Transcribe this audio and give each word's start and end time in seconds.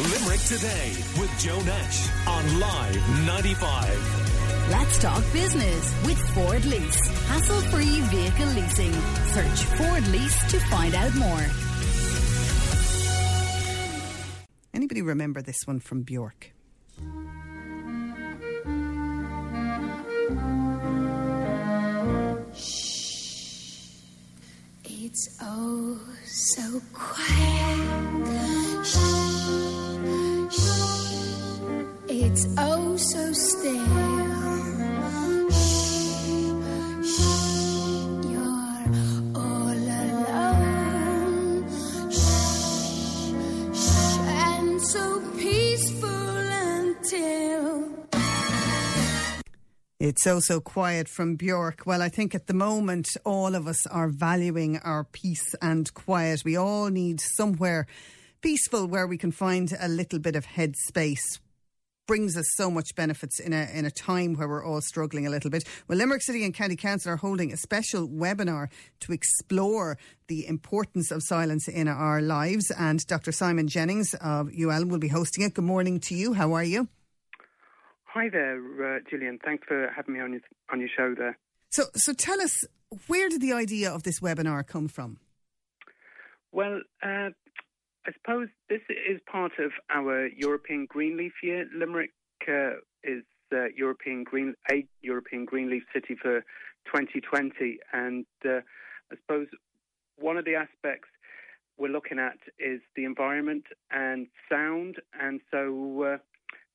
Limerick 0.00 0.40
Today 0.42 0.92
with 1.18 1.28
Joe 1.40 1.60
Nash 1.62 2.08
on 2.28 2.60
Live 2.60 3.26
95. 3.26 4.68
Let's 4.70 5.02
talk 5.02 5.24
business 5.32 6.06
with 6.06 6.16
Ford 6.36 6.64
Lease. 6.64 7.08
Hassle 7.26 7.60
free 7.62 8.00
vehicle 8.02 8.46
leasing. 8.46 8.92
Search 8.92 9.64
Ford 9.76 10.06
Lease 10.06 10.52
to 10.52 10.60
find 10.60 10.94
out 10.94 11.12
more. 11.16 11.44
Anybody 14.72 15.02
remember 15.02 15.42
this 15.42 15.66
one 15.66 15.80
from 15.80 16.02
Bjork? 16.02 16.52
Shh. 22.54 24.04
It's 24.84 25.38
oh 25.42 25.98
so 26.24 26.80
quiet. 26.92 27.57
It's 32.30 32.46
oh 32.58 32.94
so 32.98 33.32
still. 33.32 33.72
Shh, 35.48 36.52
shh. 37.08 37.24
You're 38.28 38.84
all 39.34 39.78
alone. 40.04 41.64
Shh, 42.12 43.32
shh. 43.72 44.18
And 44.28 44.82
so 44.82 45.22
peaceful 45.38 46.08
until. 46.76 47.94
It's 49.98 50.22
so, 50.22 50.40
so 50.40 50.60
quiet 50.60 51.08
from 51.08 51.36
Bjork. 51.36 51.86
Well, 51.86 52.02
I 52.02 52.10
think 52.10 52.34
at 52.34 52.46
the 52.46 52.52
moment, 52.52 53.08
all 53.24 53.54
of 53.54 53.66
us 53.66 53.86
are 53.86 54.08
valuing 54.10 54.76
our 54.80 55.04
peace 55.04 55.54
and 55.62 55.90
quiet. 55.94 56.42
We 56.44 56.56
all 56.56 56.88
need 56.88 57.22
somewhere 57.22 57.86
peaceful 58.42 58.86
where 58.86 59.06
we 59.06 59.16
can 59.16 59.32
find 59.32 59.72
a 59.80 59.88
little 59.88 60.18
bit 60.18 60.36
of 60.36 60.44
headspace. 60.44 61.38
Brings 62.08 62.38
us 62.38 62.46
so 62.54 62.70
much 62.70 62.94
benefits 62.94 63.38
in 63.38 63.52
a 63.52 63.68
in 63.70 63.84
a 63.84 63.90
time 63.90 64.34
where 64.34 64.48
we're 64.48 64.64
all 64.64 64.80
struggling 64.80 65.26
a 65.26 65.30
little 65.30 65.50
bit. 65.50 65.64
Well, 65.86 65.98
Limerick 65.98 66.22
City 66.22 66.42
and 66.42 66.54
County 66.54 66.74
Council 66.74 67.12
are 67.12 67.16
holding 67.16 67.52
a 67.52 67.56
special 67.58 68.08
webinar 68.08 68.68
to 69.00 69.12
explore 69.12 69.98
the 70.26 70.46
importance 70.46 71.10
of 71.10 71.22
silence 71.22 71.68
in 71.68 71.86
our 71.86 72.22
lives. 72.22 72.70
And 72.70 73.06
Dr. 73.06 73.30
Simon 73.30 73.68
Jennings 73.68 74.14
of 74.22 74.50
UL 74.58 74.86
will 74.86 74.98
be 74.98 75.08
hosting 75.08 75.44
it. 75.44 75.52
Good 75.52 75.66
morning 75.66 76.00
to 76.00 76.14
you. 76.14 76.32
How 76.32 76.54
are 76.54 76.64
you? 76.64 76.88
Hi 78.04 78.30
there, 78.30 78.56
uh, 78.56 79.00
Gillian. 79.10 79.38
Thanks 79.44 79.66
for 79.68 79.92
having 79.94 80.14
me 80.14 80.20
on 80.20 80.32
your 80.32 80.40
on 80.72 80.80
your 80.80 80.88
show 80.88 81.14
there. 81.14 81.36
So, 81.68 81.84
so 81.94 82.14
tell 82.14 82.40
us, 82.40 82.56
where 83.08 83.28
did 83.28 83.42
the 83.42 83.52
idea 83.52 83.92
of 83.92 84.04
this 84.04 84.20
webinar 84.20 84.66
come 84.66 84.88
from? 84.88 85.18
Well, 86.52 86.80
uh, 87.02 87.28
I 88.06 88.12
suppose 88.12 88.48
this 88.68 88.80
is 88.88 89.20
part 89.30 89.52
of 89.58 89.72
our 89.90 90.26
European 90.28 90.86
Greenleaf 90.86 91.32
Year. 91.42 91.66
Limerick 91.74 92.12
uh, 92.48 92.78
is 93.04 93.24
uh, 93.52 93.66
European 93.76 94.24
Green 94.24 94.54
a 94.70 94.86
European 95.02 95.44
Greenleaf 95.44 95.82
City 95.92 96.16
for 96.20 96.40
2020, 96.86 97.78
and 97.92 98.24
uh, 98.44 98.60
I 99.10 99.16
suppose 99.16 99.48
one 100.16 100.36
of 100.36 100.44
the 100.44 100.54
aspects 100.54 101.08
we're 101.78 101.88
looking 101.88 102.18
at 102.18 102.38
is 102.58 102.80
the 102.96 103.04
environment 103.04 103.64
and 103.90 104.26
sound, 104.50 104.96
and 105.18 105.40
so 105.50 106.02
uh, 106.14 106.16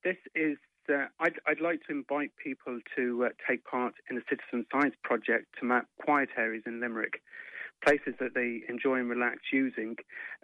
this 0.04 0.18
is. 0.36 0.58
Uh, 0.90 1.06
I'd, 1.18 1.40
I'd, 1.48 1.62
like 1.62 1.80
to 1.88 1.94
invite 1.94 2.32
people 2.36 2.78
to 2.98 3.24
uh, 3.24 3.30
take 3.50 3.64
part 3.64 3.94
in 4.10 4.18
a 4.18 4.22
citizen 4.30 4.66
science 4.70 4.96
project 5.02 5.46
to 5.58 5.66
map 5.66 5.88
quiet 6.02 6.28
areas 6.36 6.64
in 6.66 6.82
Limerick, 6.82 7.22
places 7.84 8.16
that 8.20 8.34
they 8.34 8.62
enjoy 8.70 9.00
and 9.00 9.10
relax 9.10 9.40
using, 9.52 9.96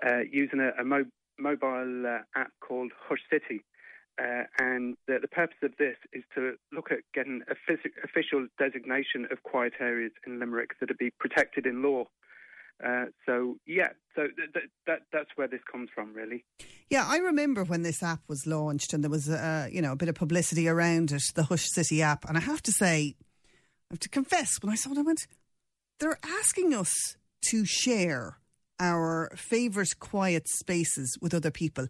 uh, 0.06 0.22
using 0.32 0.60
a, 0.60 0.82
a 0.82 0.86
mo- 0.86 1.06
mobile 1.38 2.06
uh, 2.06 2.20
app 2.40 2.52
called 2.62 2.92
Hush 3.08 3.22
City. 3.32 3.64
Uh, 4.22 4.44
and 4.60 4.98
the, 5.08 5.18
the, 5.22 5.30
purpose 5.30 5.58
of 5.64 5.72
this 5.80 5.96
is 6.12 6.24
to 6.36 6.56
look 6.74 6.92
at 6.92 7.00
getting 7.14 7.42
a 7.50 7.54
phys- 7.54 8.04
official 8.04 8.48
designation 8.58 9.26
of 9.32 9.44
quiet 9.44 9.74
areas 9.80 10.12
in 10.28 10.40
Limerick 10.40 10.72
that 10.80 10.90
would 10.90 10.98
be 10.98 11.12
protected 11.20 11.66
in 11.66 11.82
law. 11.82 12.04
Uh, 12.86 13.06
so 13.26 13.56
yeah, 13.66 13.90
so 14.16 14.24
th- 14.24 14.54
th- 14.54 14.70
that 14.88 15.02
that's 15.12 15.30
where 15.36 15.48
this 15.48 15.62
comes 15.70 15.90
from, 15.94 16.14
really. 16.14 16.44
Yeah, 16.90 17.06
I 17.06 17.18
remember 17.18 17.64
when 17.64 17.84
this 17.84 18.02
app 18.02 18.22
was 18.28 18.48
launched, 18.48 18.94
and 18.94 19.04
there 19.04 19.12
was 19.12 19.30
uh, 19.30 19.68
you 19.72 19.82
know 19.82 19.94
a 19.94 19.98
bit 19.98 20.10
of 20.10 20.16
publicity 20.16 20.68
around 20.68 21.12
it, 21.12 21.24
the 21.36 21.44
Hush 21.44 21.66
City 21.70 22.02
app, 22.02 22.28
and 22.28 22.38
I 22.38 22.42
have 22.42 22.62
to 22.64 22.72
say, 22.72 23.16
I 23.90 23.94
have 23.94 24.00
to 24.00 24.10
confess, 24.10 24.58
when 24.62 24.72
I 24.72 24.76
saw 24.76 24.92
it, 24.92 24.98
I 24.98 25.02
went, 25.02 25.28
they're 26.00 26.20
asking 26.24 26.74
us 26.74 27.18
to 27.48 27.66
share 27.66 28.38
our 28.80 29.30
favourite 29.36 30.00
quiet 30.00 30.48
spaces 30.48 31.18
with 31.22 31.34
other 31.34 31.52
people. 31.52 31.88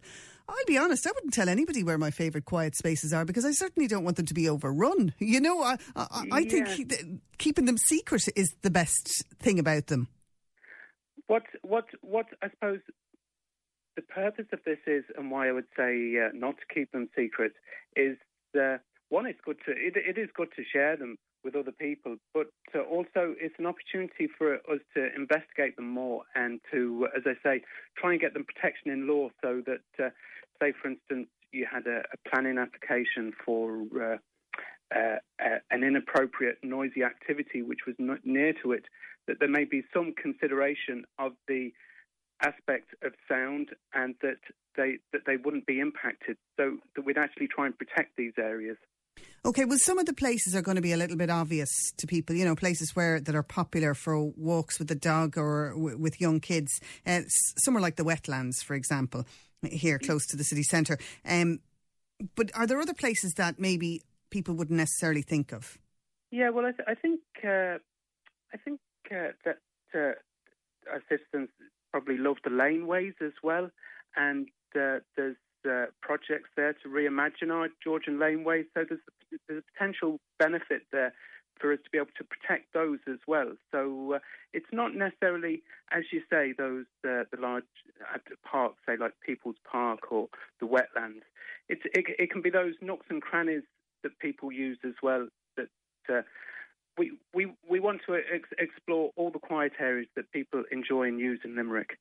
I'll 0.48 0.56
be 0.66 0.76
honest, 0.76 1.06
I 1.06 1.12
wouldn't 1.14 1.32
tell 1.32 1.48
anybody 1.48 1.84
where 1.84 1.98
my 1.98 2.10
favourite 2.10 2.44
quiet 2.44 2.76
spaces 2.76 3.12
are 3.12 3.24
because 3.24 3.44
I 3.44 3.52
certainly 3.52 3.86
don't 3.86 4.02
want 4.02 4.16
them 4.16 4.26
to 4.26 4.34
be 4.34 4.48
overrun. 4.48 5.14
You 5.20 5.40
know, 5.40 5.62
I, 5.62 5.76
I, 5.94 6.26
I 6.32 6.38
yeah. 6.40 6.64
think 6.64 7.20
keeping 7.38 7.66
them 7.66 7.78
secret 7.78 8.24
is 8.34 8.52
the 8.62 8.70
best 8.70 9.24
thing 9.38 9.60
about 9.60 9.86
them. 9.86 10.08
What 11.28 11.44
what 11.62 11.86
what 12.00 12.26
I 12.42 12.50
suppose 12.50 12.80
the 13.94 14.02
purpose 14.02 14.46
of 14.52 14.58
this 14.64 14.78
is, 14.88 15.04
and 15.16 15.30
why 15.30 15.48
I 15.48 15.52
would 15.52 15.68
say 15.76 16.16
uh, 16.18 16.30
not 16.34 16.56
to 16.56 16.74
keep 16.74 16.90
them 16.90 17.08
secret, 17.16 17.52
is 17.94 18.16
uh, 18.60 18.78
one. 19.08 19.26
It's 19.26 19.38
good 19.44 19.58
to 19.66 19.72
it, 19.72 19.94
it 19.96 20.18
is 20.18 20.30
good 20.34 20.48
to 20.56 20.62
share 20.72 20.96
them 20.96 21.16
with 21.44 21.56
other 21.56 21.72
people, 21.72 22.16
but 22.34 22.48
uh, 22.74 22.80
also 22.80 23.34
it's 23.40 23.54
an 23.58 23.66
opportunity 23.66 24.28
for 24.38 24.54
us 24.54 24.80
to 24.94 25.14
investigate 25.14 25.76
them 25.76 25.88
more 25.88 26.22
and 26.34 26.60
to, 26.72 27.08
as 27.16 27.22
I 27.26 27.34
say, 27.42 27.62
try 27.96 28.12
and 28.12 28.20
get 28.20 28.34
them 28.34 28.44
protection 28.44 28.90
in 28.90 29.06
law, 29.06 29.28
so 29.42 29.62
that, 29.66 30.04
uh, 30.04 30.10
say, 30.60 30.72
for 30.80 30.88
instance, 30.88 31.28
you 31.52 31.66
had 31.70 31.86
a, 31.86 32.02
a 32.12 32.28
planning 32.28 32.58
application 32.58 33.32
for. 33.44 33.82
Uh, 34.00 34.16
uh, 34.92 35.16
an 35.70 35.84
inappropriate 35.84 36.58
noisy 36.64 37.04
activity 37.04 37.62
which 37.62 37.78
was 37.86 37.94
near 38.24 38.52
to 38.60 38.72
it, 38.72 38.86
that 39.28 39.38
there 39.38 39.48
may 39.48 39.64
be 39.64 39.84
some 39.94 40.12
consideration 40.20 41.04
of 41.16 41.30
the 41.46 41.72
aspect 42.42 42.94
of 43.02 43.12
sound 43.28 43.70
and 43.94 44.14
that 44.22 44.38
they 44.76 44.98
that 45.12 45.22
they 45.26 45.36
wouldn't 45.36 45.66
be 45.66 45.80
impacted. 45.80 46.36
So 46.56 46.78
that 46.96 47.04
we'd 47.04 47.18
actually 47.18 47.48
try 47.48 47.66
and 47.66 47.76
protect 47.76 48.16
these 48.16 48.32
areas. 48.38 48.76
Okay, 49.44 49.64
well, 49.64 49.78
some 49.78 49.98
of 49.98 50.06
the 50.06 50.12
places 50.12 50.54
are 50.54 50.62
going 50.62 50.76
to 50.76 50.82
be 50.82 50.92
a 50.92 50.96
little 50.96 51.16
bit 51.16 51.30
obvious 51.30 51.68
to 51.96 52.06
people. 52.06 52.36
You 52.36 52.44
know, 52.44 52.54
places 52.54 52.94
where 52.94 53.20
that 53.20 53.34
are 53.34 53.42
popular 53.42 53.94
for 53.94 54.22
walks 54.22 54.78
with 54.78 54.88
the 54.88 54.94
dog 54.94 55.38
or 55.38 55.70
w- 55.70 55.96
with 55.96 56.20
young 56.20 56.40
kids. 56.40 56.80
Uh, 57.06 57.22
somewhere 57.58 57.80
like 57.80 57.96
the 57.96 58.04
wetlands, 58.04 58.62
for 58.62 58.74
example, 58.74 59.24
here 59.62 59.98
close 59.98 60.26
to 60.26 60.36
the 60.36 60.44
city 60.44 60.62
centre. 60.62 60.98
Um, 61.24 61.60
but 62.36 62.50
are 62.54 62.66
there 62.66 62.80
other 62.80 62.94
places 62.94 63.32
that 63.34 63.58
maybe 63.58 64.02
people 64.30 64.54
wouldn't 64.54 64.76
necessarily 64.76 65.22
think 65.22 65.52
of? 65.52 65.78
Yeah, 66.30 66.50
well, 66.50 66.66
I, 66.66 66.72
th- 66.72 66.86
I 66.86 66.94
think 66.94 67.20
uh, 67.42 67.78
I 68.52 68.56
think 68.64 68.80
uh, 69.10 69.32
that 69.44 69.58
uh, 69.94 70.92
our 70.92 71.02
citizens 71.08 71.48
probably 71.90 72.18
love 72.18 72.36
the 72.44 72.50
laneways 72.50 73.14
as 73.20 73.32
well, 73.42 73.70
and 74.16 74.48
uh, 74.76 74.98
there's 75.16 75.36
uh, 75.68 75.86
projects 76.00 76.50
there 76.56 76.72
to 76.72 76.88
reimagine 76.88 77.52
our 77.52 77.68
Georgian 77.82 78.18
laneways. 78.18 78.64
So 78.74 78.84
there's, 78.88 79.00
there's 79.48 79.62
a 79.62 79.72
potential 79.78 80.18
benefit 80.38 80.82
there 80.92 81.12
for 81.60 81.72
us 81.72 81.78
to 81.84 81.90
be 81.90 81.98
able 81.98 82.08
to 82.16 82.24
protect 82.24 82.72
those 82.72 82.98
as 83.06 83.18
well. 83.26 83.52
So 83.70 84.14
uh, 84.14 84.18
it's 84.54 84.72
not 84.72 84.94
necessarily, 84.94 85.62
as 85.92 86.04
you 86.10 86.22
say, 86.30 86.54
those 86.56 86.86
uh, 87.04 87.24
the 87.30 87.38
large 87.38 87.64
parks, 88.50 88.78
say 88.86 88.96
like 88.96 89.12
People's 89.24 89.56
Park 89.70 90.10
or 90.10 90.28
the 90.60 90.66
wetlands. 90.66 91.22
It's, 91.68 91.82
it, 91.84 92.04
it, 92.18 92.30
can 92.30 92.42
be 92.42 92.50
those 92.50 92.74
nooks 92.80 93.06
and 93.10 93.22
crannies 93.22 93.62
that 94.02 94.18
people 94.18 94.50
use 94.50 94.78
as 94.84 94.94
well. 95.02 95.28
That 95.56 95.68
uh, 96.08 96.22
we 97.00 97.12
we 97.32 97.42
we 97.72 97.80
want 97.80 98.02
to 98.06 98.14
ex- 98.14 98.56
explore 98.58 99.10
all 99.16 99.30
the 99.30 99.38
quiet 99.38 99.72
areas 99.80 100.08
that 100.16 100.30
people 100.32 100.62
enjoy 100.70 101.04
and 101.08 101.18
use 101.18 101.40
in 101.44 101.56
Limerick. 101.56 101.98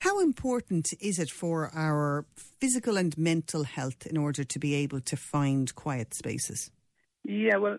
How 0.00 0.20
important 0.20 0.92
is 1.00 1.18
it 1.18 1.30
for 1.30 1.70
our 1.74 2.26
physical 2.60 2.98
and 2.98 3.16
mental 3.16 3.64
health 3.64 4.06
in 4.06 4.18
order 4.18 4.44
to 4.44 4.58
be 4.58 4.74
able 4.74 5.00
to 5.00 5.16
find 5.16 5.74
quiet 5.74 6.12
spaces? 6.12 6.70
Yeah, 7.24 7.56
well, 7.56 7.78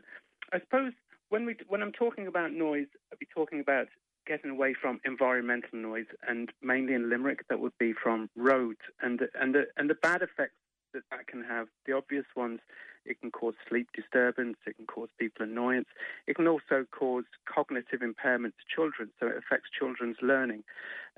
I 0.51 0.59
suppose 0.61 0.93
when 1.29 1.45
we 1.45 1.55
when 1.67 1.83
I'm 1.83 1.91
talking 1.91 2.25
about 2.25 2.51
noise, 2.51 2.87
I'd 3.11 3.19
be 3.19 3.27
talking 3.39 3.59
about 3.59 3.87
getting 4.25 4.49
away 4.49 4.73
from 4.73 4.99
environmental 5.05 5.77
noise, 5.77 6.09
and 6.27 6.51
mainly 6.63 6.95
in 6.95 7.07
Limerick, 7.11 7.41
that 7.49 7.59
would 7.59 7.77
be 7.77 7.93
from 7.93 8.31
roads 8.35 8.83
and 8.99 9.21
and 9.39 9.53
the 9.53 9.65
and 9.77 9.87
the 9.91 9.99
bad 10.07 10.23
effects 10.23 10.59
that 10.95 11.03
that 11.11 11.27
can 11.27 11.43
have. 11.43 11.67
The 11.85 11.93
obvious 11.93 12.25
ones 12.35 12.61
it 13.05 13.19
can 13.21 13.31
cause 13.31 13.53
sleep 13.69 13.87
disturbance, 13.95 14.57
it 14.65 14.75
can 14.77 14.85
cause 14.85 15.09
people 15.19 15.45
annoyance, 15.45 15.87
it 16.27 16.35
can 16.35 16.47
also 16.47 16.85
cause 16.91 17.25
cognitive 17.47 18.01
impairment 18.01 18.53
to 18.57 18.75
children, 18.75 19.09
so 19.19 19.27
it 19.27 19.37
affects 19.37 19.69
children's 19.77 20.17
learning. 20.21 20.63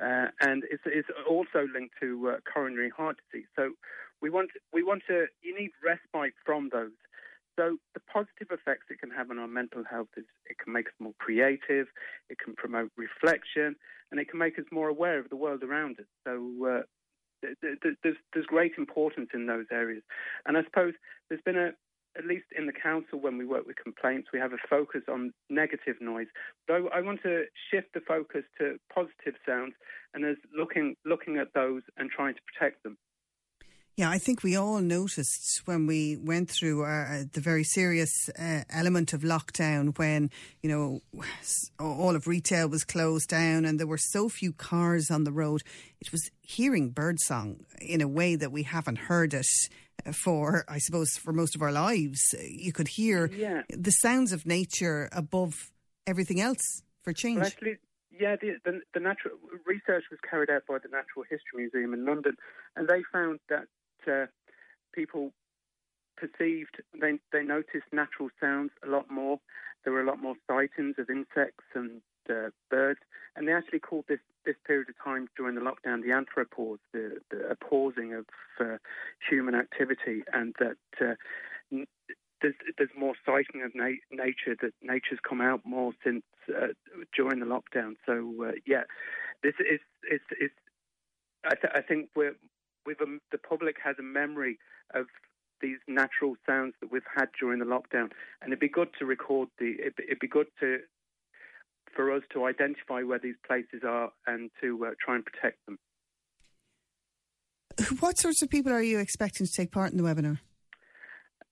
Uh, 0.01 0.27
and 0.41 0.63
it's, 0.69 0.83
it's, 0.85 1.07
also 1.27 1.67
linked 1.73 1.95
to 1.99 2.29
uh, 2.29 2.37
coronary 2.51 2.89
heart 2.89 3.17
disease. 3.31 3.47
So 3.55 3.71
we 4.21 4.29
want, 4.29 4.51
we 4.71 4.83
want 4.83 5.03
to, 5.07 5.25
you 5.41 5.57
need 5.57 5.71
respite 5.83 6.33
from 6.45 6.69
those. 6.71 6.91
So 7.57 7.77
the 7.95 8.01
positive 8.01 8.51
effects 8.51 8.85
it 8.91 8.99
can 8.99 9.09
have 9.09 9.31
on 9.31 9.39
our 9.39 9.47
mental 9.47 9.83
health 9.89 10.09
is 10.15 10.25
it 10.45 10.57
can 10.63 10.71
make 10.71 10.87
us 10.87 10.93
more 10.99 11.13
creative, 11.17 11.87
it 12.29 12.37
can 12.37 12.53
promote 12.53 12.91
reflection, 12.95 13.75
and 14.11 14.19
it 14.19 14.29
can 14.29 14.39
make 14.39 14.59
us 14.59 14.65
more 14.71 14.87
aware 14.87 15.19
of 15.19 15.29
the 15.29 15.35
world 15.35 15.63
around 15.63 15.99
us. 15.99 16.05
So 16.23 16.53
uh, 16.65 16.81
there's 17.41 18.17
there's 18.33 18.45
great 18.45 18.73
importance 18.77 19.29
in 19.33 19.45
those 19.47 19.65
areas, 19.71 20.03
and 20.45 20.57
I 20.57 20.63
suppose 20.63 20.93
there's 21.29 21.41
been 21.41 21.57
a 21.57 21.71
at 22.17 22.25
least 22.25 22.45
in 22.57 22.65
the 22.65 22.73
council 22.73 23.19
when 23.19 23.37
we 23.37 23.45
work 23.45 23.67
with 23.67 23.75
complaints, 23.75 24.29
we 24.33 24.39
have 24.39 24.53
a 24.53 24.67
focus 24.69 25.01
on 25.07 25.31
negative 25.49 25.97
noise. 26.01 26.27
Though 26.67 26.89
I 26.93 27.01
want 27.01 27.21
to 27.23 27.43
shift 27.69 27.93
the 27.93 28.01
focus 28.01 28.43
to 28.57 28.77
positive 28.93 29.35
sounds 29.45 29.73
and 30.13 30.25
as 30.25 30.37
looking 30.57 30.95
looking 31.05 31.37
at 31.37 31.53
those 31.53 31.83
and 31.97 32.09
trying 32.09 32.33
to 32.35 32.41
protect 32.51 32.83
them. 32.83 32.97
Yeah, 33.97 34.11
I 34.11 34.19
think 34.19 34.43
we 34.43 34.55
all 34.55 34.79
noticed 34.79 35.63
when 35.65 35.87
we 35.87 36.17
went 36.17 36.51
through 36.51 36.85
uh, 36.85 37.23
the 37.33 37.41
very 37.41 37.63
serious 37.63 38.29
uh, 38.37 38.61
element 38.69 39.11
of 39.11 39.21
lockdown 39.21 39.97
when, 39.97 40.29
you 40.61 40.69
know, 40.69 41.01
all 41.79 42.15
of 42.15 42.27
retail 42.27 42.69
was 42.69 42.83
closed 42.83 43.27
down 43.27 43.65
and 43.65 43.79
there 43.79 43.87
were 43.87 43.97
so 43.97 44.29
few 44.29 44.53
cars 44.53 45.09
on 45.09 45.23
the 45.23 45.31
road. 45.31 45.63
It 45.99 46.11
was 46.11 46.29
hearing 46.43 46.91
birdsong 46.91 47.65
in 47.81 48.01
a 48.01 48.07
way 48.07 48.35
that 48.35 48.51
we 48.51 48.61
haven't 48.61 48.99
heard 48.99 49.33
it 49.33 49.47
uh, 50.05 50.11
for, 50.11 50.63
I 50.67 50.77
suppose, 50.77 51.17
for 51.17 51.33
most 51.33 51.55
of 51.55 51.63
our 51.63 51.71
lives. 51.71 52.21
You 52.47 52.73
could 52.73 52.89
hear 52.89 53.31
Yeah. 53.35 53.63
the 53.69 53.89
sounds 53.89 54.31
of 54.31 54.45
nature 54.45 55.09
above 55.11 55.71
everything 56.05 56.39
else 56.39 56.83
for 57.01 57.13
change. 57.13 57.37
Well, 57.39 57.47
actually, 57.47 57.77
yeah, 58.11 58.35
the, 58.35 58.57
the, 58.63 58.81
the 58.93 58.99
natural 58.99 59.37
research 59.65 60.03
was 60.11 60.19
carried 60.29 60.51
out 60.51 60.67
by 60.67 60.77
the 60.77 60.89
Natural 60.89 61.25
History 61.27 61.63
Museum 61.73 61.95
in 61.95 62.05
London, 62.05 62.35
and 62.75 62.87
they 62.87 63.01
found 63.11 63.39
that 63.49 63.65
uh, 64.07 64.25
people 64.93 65.31
perceived 66.17 66.81
they 66.99 67.19
they 67.31 67.43
noticed 67.43 67.85
natural 67.91 68.29
sounds 68.39 68.71
a 68.85 68.89
lot 68.89 69.09
more. 69.09 69.39
There 69.83 69.93
were 69.93 70.01
a 70.01 70.05
lot 70.07 70.21
more 70.21 70.35
sightings 70.47 70.95
of 70.97 71.09
insects 71.09 71.65
and 71.73 72.01
uh, 72.29 72.49
birds, 72.69 72.99
and 73.35 73.47
they 73.47 73.53
actually 73.53 73.79
called 73.79 74.05
this 74.09 74.19
this 74.45 74.55
period 74.65 74.89
of 74.89 74.95
time 75.03 75.27
during 75.37 75.55
the 75.55 75.61
lockdown 75.61 76.01
the 76.01 76.09
anthropause, 76.09 76.79
the, 76.93 77.19
the 77.31 77.49
a 77.49 77.55
pausing 77.55 78.13
of 78.13 78.25
uh, 78.59 78.77
human 79.29 79.55
activity, 79.55 80.23
and 80.33 80.55
that. 80.59 80.77
Uh, 80.99 81.15
n- 81.71 81.87
there's, 82.39 82.53
there's 82.77 82.91
more 82.95 83.15
sighting 83.25 83.63
of 83.63 83.71
na- 83.73 84.03
nature 84.11 84.55
that 84.61 84.71
nature's 84.83 85.17
come 85.27 85.41
out 85.41 85.61
more 85.65 85.93
since 86.03 86.21
uh, 86.55 86.67
during 87.15 87.39
the 87.39 87.47
lockdown. 87.47 87.95
So 88.05 88.31
uh, 88.45 88.51
yeah, 88.67 88.83
this 89.41 89.55
is 89.59 89.79
is 90.11 90.21
is. 90.39 90.51
I, 91.43 91.55
th- 91.55 91.73
I 91.73 91.81
think 91.81 92.09
we're 92.15 92.35
we've 92.87 93.01
um, 93.01 93.19
the 93.31 93.37
public 93.37 93.75
has 93.83 93.97
a 93.99 94.03
memory 94.03 94.57
of 94.95 95.05
these 95.61 95.77
natural 95.87 96.35
sounds 96.45 96.73
that 96.81 96.91
we've 96.91 97.01
had 97.15 97.27
during 97.39 97.59
the 97.59 97.65
lockdown, 97.65 98.09
and 98.41 98.47
it'd 98.47 98.59
be 98.59 98.69
good 98.69 98.89
to 98.99 99.05
record 99.05 99.49
the. 99.59 99.75
It'd, 99.79 99.95
be- 99.95 100.03
it'd 100.03 100.19
be 100.19 100.27
good 100.27 100.47
to 100.61 100.77
for 101.95 102.13
us 102.13 102.23
to 102.31 102.45
identify 102.45 103.01
where 103.01 103.19
these 103.19 103.35
places 103.45 103.81
are 103.85 104.11
and 104.27 104.51
to 104.61 104.85
uh, 104.85 104.89
try 105.03 105.15
and 105.15 105.25
protect 105.25 105.57
them. 105.65 105.77
What 107.99 108.17
sorts 108.17 108.41
of 108.41 108.49
people 108.49 108.71
are 108.71 108.81
you 108.81 108.99
expecting 108.99 109.45
to 109.45 109.51
take 109.51 109.71
part 109.71 109.91
in 109.91 109.97
the 109.97 110.03
webinar? 110.03 110.39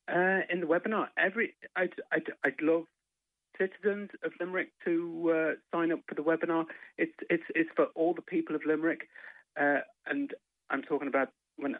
Uh, 0.07 0.41
in 0.51 0.59
the 0.59 0.67
webinar, 0.67 1.07
every 1.17 1.55
I'd, 1.75 1.93
I'd, 2.11 2.31
I'd 2.43 2.61
love 2.61 2.83
citizens 3.57 4.09
of 4.23 4.31
Limerick 4.39 4.71
to 4.85 5.33
uh, 5.33 5.75
sign 5.75 5.91
up 5.91 5.99
for 6.07 6.15
the 6.15 6.21
webinar. 6.21 6.65
It's 6.97 7.13
it's 7.29 7.43
it's 7.55 7.69
for 7.75 7.85
all 7.95 8.13
the 8.13 8.21
people 8.21 8.55
of 8.55 8.61
Limerick, 8.65 9.07
uh, 9.59 9.79
and 10.05 10.31
I'm 10.69 10.81
talking 10.81 11.07
about 11.07 11.29
when 11.57 11.75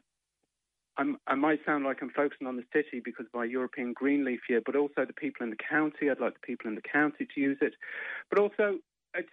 I'm, 0.98 1.18
I 1.28 1.36
might 1.36 1.60
sound 1.66 1.84
like 1.84 1.98
I'm 2.02 2.12
focusing 2.12 2.48
on 2.48 2.56
the 2.56 2.64
city 2.74 3.02
because 3.04 3.26
of 3.34 3.38
our 3.38 3.46
European 3.46 3.94
Green 3.94 4.24
Leaf 4.24 4.42
year, 4.50 4.62
but 4.66 4.76
also 4.76 5.06
the 5.06 5.14
people 5.14 5.44
in 5.44 5.50
the 5.50 5.58
county. 5.58 6.10
I'd 6.10 6.22
like 6.22 6.36
the 6.36 6.48
people 6.48 6.70
in 6.70 6.76
the 6.76 6.82
county 6.82 7.28
to 7.34 7.42
use 7.42 7.58
it, 7.62 7.74
but 8.30 8.40
also 8.40 8.80
I'd 9.16 9.26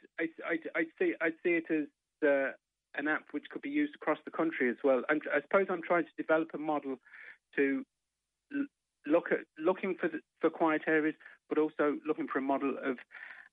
see 0.99 1.15
I'd 1.21 1.35
see 1.43 1.51
it 1.51 1.65
as 1.71 1.87
uh, 2.27 2.53
an 2.95 3.09
app 3.09 3.25
which 3.31 3.45
could 3.51 3.63
be 3.63 3.71
used 3.71 3.95
across 3.95 4.19
the 4.25 4.31
country 4.31 4.69
as 4.71 4.77
well. 4.85 5.03
And 5.09 5.23
I 5.33 5.41
suppose 5.43 5.67
I'm 5.71 5.83
trying 5.83 6.05
to 6.05 6.23
develop 6.23 6.49
a 6.55 6.59
model 6.59 6.97
to 7.57 7.85
look 9.07 9.33
at 9.33 9.41
looking 9.59 9.97
for 10.01 10.09
the, 10.09 10.21
for 10.41 10.51
quiet 10.51 10.83
areas, 10.87 11.15
but 11.49 11.59
also 11.59 11.99
looking 12.07 12.27
for 12.33 12.39
a 12.39 12.43
model 12.43 12.75
of 12.83 12.99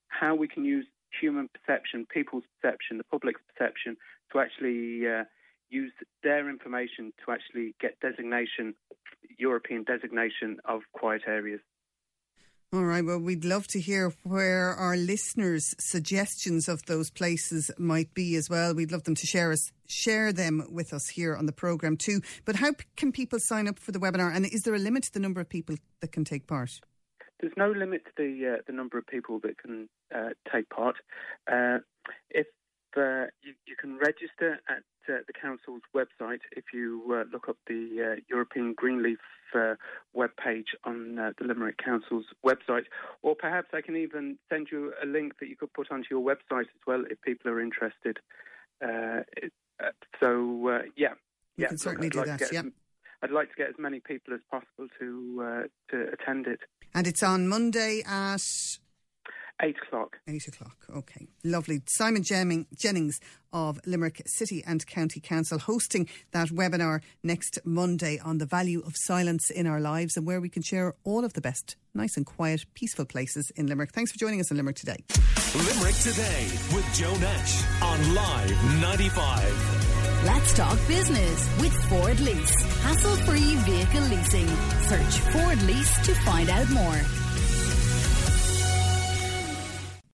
how 0.08 0.34
we 0.34 0.48
can 0.48 0.64
use 0.64 0.86
human 1.20 1.48
perception, 1.48 2.06
people's 2.12 2.44
perception, 2.60 2.98
the 2.98 3.04
public's 3.04 3.40
perception 3.54 3.96
to 4.32 4.38
actually 4.38 5.06
uh, 5.06 5.24
use 5.70 5.92
their 6.22 6.48
information 6.50 7.12
to 7.24 7.32
actually 7.32 7.74
get 7.80 7.98
designation, 8.00 8.74
European 9.38 9.84
designation 9.84 10.58
of 10.64 10.82
quiet 10.92 11.22
areas. 11.26 11.60
All 12.72 12.84
right. 12.84 13.04
Well, 13.04 13.18
we'd 13.18 13.44
love 13.44 13.66
to 13.68 13.80
hear 13.80 14.12
where 14.22 14.68
our 14.68 14.96
listeners' 14.96 15.74
suggestions 15.80 16.68
of 16.68 16.86
those 16.86 17.10
places 17.10 17.68
might 17.78 18.14
be 18.14 18.36
as 18.36 18.48
well. 18.48 18.74
We'd 18.74 18.92
love 18.92 19.02
them 19.02 19.16
to 19.16 19.26
share 19.26 19.50
us 19.50 19.72
share 19.88 20.32
them 20.32 20.64
with 20.70 20.92
us 20.92 21.08
here 21.08 21.34
on 21.34 21.46
the 21.46 21.52
program 21.52 21.96
too. 21.96 22.20
But 22.44 22.54
how 22.54 22.72
p- 22.72 22.84
can 22.96 23.10
people 23.10 23.40
sign 23.40 23.66
up 23.66 23.80
for 23.80 23.90
the 23.90 23.98
webinar? 23.98 24.32
And 24.32 24.46
is 24.46 24.62
there 24.62 24.74
a 24.76 24.78
limit 24.78 25.02
to 25.04 25.12
the 25.12 25.18
number 25.18 25.40
of 25.40 25.48
people 25.48 25.74
that 26.00 26.12
can 26.12 26.24
take 26.24 26.46
part? 26.46 26.70
There's 27.40 27.52
no 27.56 27.72
limit 27.72 28.04
to 28.04 28.12
the 28.16 28.54
uh, 28.54 28.62
the 28.68 28.72
number 28.72 28.98
of 28.98 29.06
people 29.08 29.40
that 29.40 29.58
can 29.58 29.88
uh, 30.14 30.28
take 30.52 30.68
part. 30.68 30.94
Uh, 31.50 31.78
if 32.30 32.46
uh, 32.96 33.26
you, 33.42 33.54
you 33.66 33.74
can 33.80 33.98
register 33.98 34.60
at 34.68 34.84
uh, 35.10 35.18
the 35.26 35.32
council's 35.32 35.82
website 35.94 36.40
if 36.56 36.64
you 36.72 37.02
uh, 37.10 37.24
look 37.32 37.48
up 37.48 37.56
the 37.66 38.14
uh, 38.16 38.20
European 38.28 38.72
Greenleaf 38.74 39.18
uh, 39.54 39.74
web 40.14 40.30
page 40.42 40.68
on 40.84 41.18
uh, 41.18 41.32
the 41.38 41.44
Limerick 41.44 41.76
Council's 41.84 42.26
website, 42.46 42.84
or 43.22 43.34
perhaps 43.34 43.68
I 43.74 43.80
can 43.80 43.96
even 43.96 44.38
send 44.48 44.68
you 44.70 44.92
a 45.02 45.06
link 45.06 45.34
that 45.40 45.48
you 45.48 45.56
could 45.56 45.72
put 45.72 45.90
onto 45.90 46.06
your 46.10 46.20
website 46.24 46.62
as 46.62 46.82
well 46.86 47.02
if 47.10 47.20
people 47.22 47.50
are 47.50 47.60
interested. 47.60 48.18
Uh, 48.82 49.22
it- 49.36 49.52
so 50.20 50.68
uh, 50.68 50.82
yeah, 50.94 51.14
you 51.56 51.62
yeah, 51.62 51.68
can 51.68 51.78
certainly 51.78 52.08
I'd 52.08 52.12
do 52.12 52.18
like 52.18 52.38
that, 52.38 52.52
Yeah. 52.52 52.62
I'd 53.22 53.30
like 53.30 53.48
to 53.48 53.54
get 53.56 53.68
as 53.70 53.76
many 53.78 53.98
people 53.98 54.34
as 54.34 54.40
possible 54.50 54.88
to 54.98 55.42
uh, 55.42 55.62
to 55.90 56.12
attend 56.12 56.46
it. 56.46 56.60
And 56.94 57.06
it's 57.06 57.22
on 57.22 57.48
Monday 57.48 58.02
at 58.06 58.42
Eight 59.62 59.76
o'clock. 59.86 60.16
Eight 60.26 60.46
o'clock. 60.48 60.76
Okay. 60.96 61.28
Lovely. 61.44 61.82
Simon 61.86 62.22
Jemming, 62.22 62.66
Jennings 62.78 63.20
of 63.52 63.78
Limerick 63.84 64.22
City 64.26 64.62
and 64.66 64.86
County 64.86 65.20
Council 65.20 65.58
hosting 65.58 66.08
that 66.32 66.48
webinar 66.48 67.02
next 67.22 67.58
Monday 67.64 68.18
on 68.24 68.38
the 68.38 68.46
value 68.46 68.80
of 68.86 68.94
silence 68.96 69.50
in 69.50 69.66
our 69.66 69.80
lives 69.80 70.16
and 70.16 70.26
where 70.26 70.40
we 70.40 70.48
can 70.48 70.62
share 70.62 70.94
all 71.04 71.24
of 71.24 71.34
the 71.34 71.40
best, 71.40 71.76
nice 71.94 72.16
and 72.16 72.24
quiet, 72.24 72.64
peaceful 72.74 73.04
places 73.04 73.50
in 73.56 73.66
Limerick. 73.66 73.92
Thanks 73.92 74.12
for 74.12 74.18
joining 74.18 74.40
us 74.40 74.50
in 74.50 74.56
Limerick 74.56 74.76
today. 74.76 75.04
Limerick 75.54 75.96
Today 75.96 76.48
with 76.72 76.86
Joe 76.94 77.14
Nash 77.18 77.82
on 77.82 78.14
Live 78.14 78.80
95. 78.80 80.24
Let's 80.24 80.54
talk 80.54 80.78
business 80.86 81.60
with 81.60 81.72
Ford 81.84 82.20
Lease. 82.20 82.62
Hassle 82.82 83.16
free 83.26 83.56
vehicle 83.56 84.02
leasing. 84.02 84.46
Search 84.82 85.18
Ford 85.32 85.62
Lease 85.62 86.06
to 86.06 86.14
find 86.14 86.48
out 86.48 86.70
more. 86.70 87.00